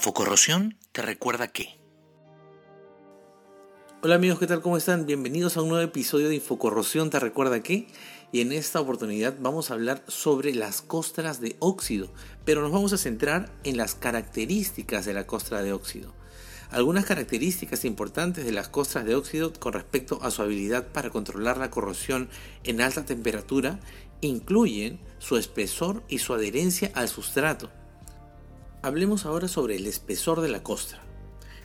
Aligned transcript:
Infocorrosión 0.00 0.78
te 0.92 1.02
recuerda 1.02 1.48
que... 1.48 1.78
Hola 4.02 4.14
amigos, 4.14 4.38
¿qué 4.38 4.46
tal? 4.46 4.62
¿Cómo 4.62 4.78
están? 4.78 5.04
Bienvenidos 5.04 5.58
a 5.58 5.62
un 5.62 5.68
nuevo 5.68 5.84
episodio 5.84 6.30
de 6.30 6.36
Infocorrosión 6.36 7.10
te 7.10 7.20
recuerda 7.20 7.62
que... 7.62 7.86
Y 8.32 8.40
en 8.40 8.52
esta 8.52 8.80
oportunidad 8.80 9.36
vamos 9.40 9.70
a 9.70 9.74
hablar 9.74 10.02
sobre 10.08 10.54
las 10.54 10.80
costras 10.80 11.42
de 11.42 11.56
óxido, 11.58 12.10
pero 12.46 12.62
nos 12.62 12.72
vamos 12.72 12.94
a 12.94 12.96
centrar 12.96 13.52
en 13.62 13.76
las 13.76 13.94
características 13.94 15.04
de 15.04 15.12
la 15.12 15.26
costra 15.26 15.62
de 15.62 15.74
óxido. 15.74 16.14
Algunas 16.70 17.04
características 17.04 17.84
importantes 17.84 18.46
de 18.46 18.52
las 18.52 18.70
costras 18.70 19.04
de 19.04 19.16
óxido 19.16 19.52
con 19.52 19.74
respecto 19.74 20.18
a 20.22 20.30
su 20.30 20.40
habilidad 20.40 20.86
para 20.94 21.10
controlar 21.10 21.58
la 21.58 21.70
corrosión 21.70 22.30
en 22.64 22.80
alta 22.80 23.04
temperatura 23.04 23.80
incluyen 24.22 24.98
su 25.18 25.36
espesor 25.36 26.02
y 26.08 26.20
su 26.20 26.32
adherencia 26.32 26.90
al 26.94 27.10
sustrato. 27.10 27.70
Hablemos 28.82 29.26
ahora 29.26 29.46
sobre 29.46 29.76
el 29.76 29.86
espesor 29.86 30.40
de 30.40 30.48
la 30.48 30.62
costra. 30.62 31.02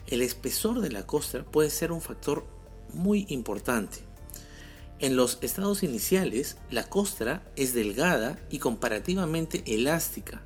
El 0.08 0.22
espesor 0.22 0.82
de 0.82 0.92
la 0.92 1.08
costra 1.08 1.46
puede 1.46 1.70
ser 1.70 1.94
un 1.94 2.02
factor 2.02 2.46
muy 2.94 3.26
importante. 3.30 4.00
En 5.00 5.16
los 5.16 5.38
estados 5.42 5.84
iniciales, 5.84 6.58
la 6.70 6.90
costra 6.90 7.50
es 7.56 7.74
delgada 7.74 8.38
y 8.50 8.60
comparativamente 8.60 9.64
elástica. 9.66 10.44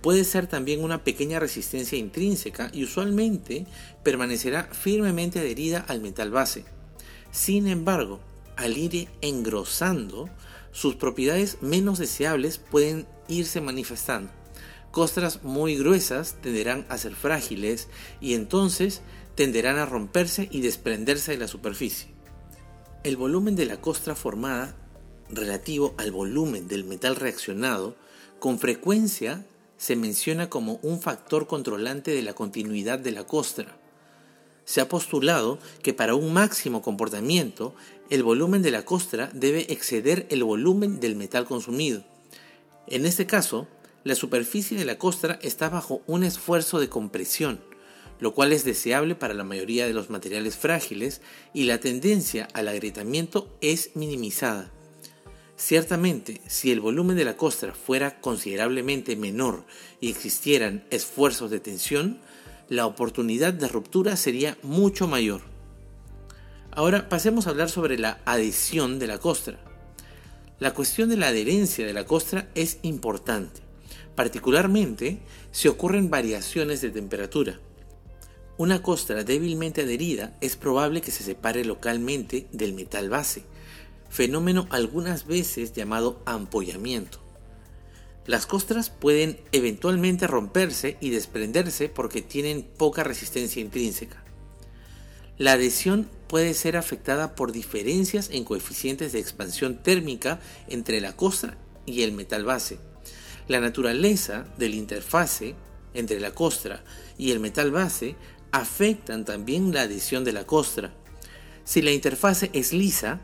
Puede 0.00 0.24
ser 0.24 0.46
también 0.46 0.82
una 0.82 1.04
pequeña 1.04 1.38
resistencia 1.38 1.98
intrínseca 1.98 2.70
y 2.72 2.84
usualmente 2.84 3.66
permanecerá 4.02 4.64
firmemente 4.64 5.40
adherida 5.40 5.80
al 5.80 6.00
metal 6.00 6.30
base. 6.30 6.64
Sin 7.30 7.68
embargo, 7.68 8.20
al 8.56 8.78
ir 8.78 9.08
engrosando, 9.20 10.30
sus 10.72 10.94
propiedades 10.94 11.58
menos 11.60 11.98
deseables 11.98 12.56
pueden 12.56 13.06
irse 13.28 13.60
manifestando. 13.60 14.43
Costras 14.94 15.42
muy 15.42 15.74
gruesas 15.74 16.36
tenderán 16.40 16.86
a 16.88 16.98
ser 16.98 17.16
frágiles 17.16 17.88
y 18.20 18.34
entonces 18.34 19.00
tenderán 19.34 19.76
a 19.76 19.86
romperse 19.86 20.48
y 20.52 20.60
desprenderse 20.60 21.32
de 21.32 21.38
la 21.38 21.48
superficie. 21.48 22.10
El 23.02 23.16
volumen 23.16 23.56
de 23.56 23.66
la 23.66 23.80
costra 23.80 24.14
formada 24.14 24.76
relativo 25.30 25.96
al 25.98 26.12
volumen 26.12 26.68
del 26.68 26.84
metal 26.84 27.16
reaccionado 27.16 27.96
con 28.38 28.60
frecuencia 28.60 29.44
se 29.78 29.96
menciona 29.96 30.48
como 30.48 30.78
un 30.82 31.00
factor 31.00 31.48
controlante 31.48 32.12
de 32.12 32.22
la 32.22 32.34
continuidad 32.34 33.00
de 33.00 33.10
la 33.10 33.24
costra. 33.24 33.76
Se 34.64 34.80
ha 34.80 34.88
postulado 34.88 35.58
que 35.82 35.92
para 35.92 36.14
un 36.14 36.32
máximo 36.32 36.82
comportamiento 36.82 37.74
el 38.10 38.22
volumen 38.22 38.62
de 38.62 38.70
la 38.70 38.84
costra 38.84 39.28
debe 39.34 39.72
exceder 39.72 40.28
el 40.30 40.44
volumen 40.44 41.00
del 41.00 41.16
metal 41.16 41.46
consumido. 41.46 42.04
En 42.86 43.06
este 43.06 43.26
caso, 43.26 43.66
la 44.04 44.14
superficie 44.14 44.76
de 44.76 44.84
la 44.84 44.98
costra 44.98 45.38
está 45.42 45.70
bajo 45.70 46.02
un 46.06 46.24
esfuerzo 46.24 46.78
de 46.78 46.90
compresión, 46.90 47.60
lo 48.20 48.34
cual 48.34 48.52
es 48.52 48.64
deseable 48.64 49.14
para 49.14 49.34
la 49.34 49.44
mayoría 49.44 49.86
de 49.86 49.94
los 49.94 50.10
materiales 50.10 50.56
frágiles 50.56 51.22
y 51.54 51.64
la 51.64 51.80
tendencia 51.80 52.46
al 52.52 52.68
agrietamiento 52.68 53.56
es 53.62 53.92
minimizada. 53.94 54.70
Ciertamente, 55.56 56.42
si 56.46 56.70
el 56.70 56.80
volumen 56.80 57.16
de 57.16 57.24
la 57.24 57.36
costra 57.36 57.72
fuera 57.72 58.20
considerablemente 58.20 59.16
menor 59.16 59.64
y 60.00 60.10
existieran 60.10 60.84
esfuerzos 60.90 61.50
de 61.50 61.60
tensión, 61.60 62.20
la 62.68 62.86
oportunidad 62.86 63.54
de 63.54 63.68
ruptura 63.68 64.16
sería 64.16 64.58
mucho 64.62 65.06
mayor. 65.06 65.42
Ahora 66.72 67.08
pasemos 67.08 67.46
a 67.46 67.50
hablar 67.50 67.70
sobre 67.70 67.98
la 67.98 68.20
adhesión 68.26 68.98
de 68.98 69.06
la 69.06 69.18
costra. 69.18 69.58
La 70.58 70.74
cuestión 70.74 71.08
de 71.08 71.16
la 71.16 71.28
adherencia 71.28 71.86
de 71.86 71.92
la 71.92 72.04
costra 72.04 72.50
es 72.54 72.78
importante. 72.82 73.63
Particularmente 74.14 75.18
si 75.50 75.68
ocurren 75.68 76.10
variaciones 76.10 76.80
de 76.80 76.90
temperatura. 76.90 77.58
Una 78.56 78.82
costra 78.82 79.24
débilmente 79.24 79.82
adherida 79.82 80.36
es 80.40 80.54
probable 80.54 81.00
que 81.00 81.10
se 81.10 81.24
separe 81.24 81.64
localmente 81.64 82.46
del 82.52 82.72
metal 82.72 83.10
base, 83.10 83.42
fenómeno 84.08 84.68
algunas 84.70 85.26
veces 85.26 85.72
llamado 85.72 86.22
ampollamiento. 86.24 87.18
Las 88.26 88.46
costras 88.46 88.90
pueden 88.90 89.40
eventualmente 89.50 90.28
romperse 90.28 90.96
y 91.00 91.10
desprenderse 91.10 91.88
porque 91.88 92.22
tienen 92.22 92.62
poca 92.62 93.02
resistencia 93.02 93.60
intrínseca. 93.60 94.22
La 95.36 95.52
adhesión 95.52 96.08
puede 96.28 96.54
ser 96.54 96.76
afectada 96.76 97.34
por 97.34 97.50
diferencias 97.50 98.30
en 98.30 98.44
coeficientes 98.44 99.12
de 99.12 99.18
expansión 99.18 99.82
térmica 99.82 100.40
entre 100.68 101.00
la 101.00 101.16
costra 101.16 101.58
y 101.86 102.02
el 102.02 102.12
metal 102.12 102.44
base 102.44 102.78
la 103.48 103.60
naturaleza 103.60 104.46
de 104.58 104.68
la 104.68 104.76
interfase 104.76 105.54
entre 105.92 106.20
la 106.20 106.32
costra 106.32 106.82
y 107.18 107.30
el 107.30 107.40
metal 107.40 107.70
base 107.70 108.16
afectan 108.52 109.24
también 109.24 109.72
la 109.72 109.82
adhesión 109.82 110.24
de 110.24 110.32
la 110.32 110.46
costra. 110.46 110.92
Si 111.64 111.82
la 111.82 111.92
interfase 111.92 112.50
es 112.52 112.72
lisa, 112.72 113.20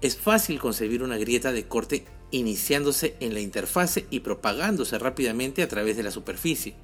es 0.00 0.16
fácil 0.16 0.58
concebir 0.58 1.02
una 1.02 1.18
grieta 1.18 1.52
de 1.52 1.66
corte 1.66 2.04
iniciándose 2.30 3.16
en 3.20 3.34
la 3.34 3.40
interfase 3.40 4.06
y 4.10 4.20
propagándose 4.20 4.98
rápidamente 4.98 5.62
a 5.62 5.68
través 5.68 5.96
de 5.96 6.02
la 6.02 6.10
superficie. 6.10 6.74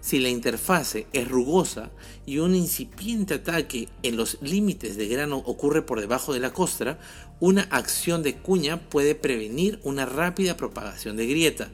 Si 0.00 0.18
la 0.18 0.30
interfase 0.30 1.06
es 1.12 1.28
rugosa 1.28 1.90
y 2.24 2.38
un 2.38 2.54
incipiente 2.54 3.34
ataque 3.34 3.88
en 4.02 4.16
los 4.16 4.38
límites 4.40 4.96
de 4.96 5.08
grano 5.08 5.36
ocurre 5.44 5.82
por 5.82 6.00
debajo 6.00 6.32
de 6.32 6.40
la 6.40 6.54
costra, 6.54 6.98
una 7.38 7.62
acción 7.64 8.22
de 8.22 8.36
cuña 8.36 8.80
puede 8.88 9.14
prevenir 9.14 9.78
una 9.82 10.06
rápida 10.06 10.56
propagación 10.56 11.16
de 11.16 11.26
grieta 11.26 11.70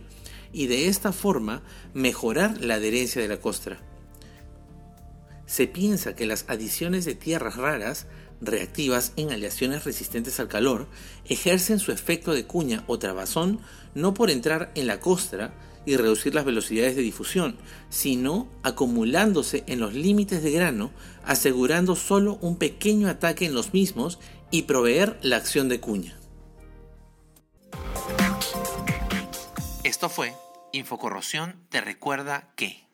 y 0.56 0.68
de 0.68 0.88
esta 0.88 1.12
forma 1.12 1.62
mejorar 1.92 2.62
la 2.62 2.76
adherencia 2.76 3.20
de 3.20 3.28
la 3.28 3.36
costra. 3.36 3.78
Se 5.44 5.66
piensa 5.66 6.16
que 6.16 6.24
las 6.24 6.46
adiciones 6.48 7.04
de 7.04 7.14
tierras 7.14 7.56
raras 7.56 8.06
reactivas 8.40 9.12
en 9.16 9.32
aleaciones 9.32 9.84
resistentes 9.84 10.40
al 10.40 10.48
calor 10.48 10.88
ejercen 11.26 11.78
su 11.78 11.92
efecto 11.92 12.32
de 12.32 12.46
cuña 12.46 12.84
o 12.86 12.98
trabazón 12.98 13.60
no 13.94 14.14
por 14.14 14.30
entrar 14.30 14.72
en 14.74 14.86
la 14.86 14.98
costra 14.98 15.52
y 15.84 15.98
reducir 15.98 16.34
las 16.34 16.46
velocidades 16.46 16.96
de 16.96 17.02
difusión, 17.02 17.58
sino 17.90 18.48
acumulándose 18.62 19.62
en 19.66 19.78
los 19.78 19.92
límites 19.92 20.42
de 20.42 20.52
grano, 20.52 20.90
asegurando 21.22 21.96
solo 21.96 22.38
un 22.40 22.56
pequeño 22.56 23.08
ataque 23.08 23.44
en 23.44 23.52
los 23.52 23.74
mismos 23.74 24.18
y 24.50 24.62
proveer 24.62 25.18
la 25.20 25.36
acción 25.36 25.68
de 25.68 25.80
cuña. 25.80 26.18
Esto 29.84 30.08
fue 30.08 30.32
Infocorrosión 30.76 31.66
te 31.68 31.80
recuerda 31.80 32.52
que... 32.56 32.85